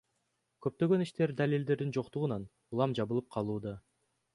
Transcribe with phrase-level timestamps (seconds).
[0.65, 3.81] Көптөгөн иштер далилдердин жоктугунан улам жабылып калууда.